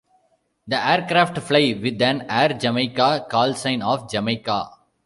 [0.67, 4.71] The aircraft fly with an Air Jamaica callsign of "Jamaica".